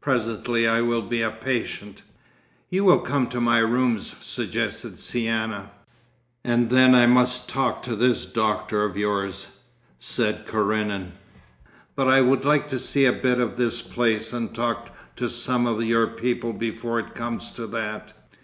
[0.00, 2.02] Presently I will be a patient.'
[2.70, 5.72] 'You will come to my rooms?' suggested Ciana.
[6.44, 9.48] 'And then I must talk to this doctor of yours,'
[9.98, 11.14] said Karenin.
[11.96, 15.66] 'But I would like to see a bit of this place and talk to some
[15.66, 18.12] of your people before it comes to that.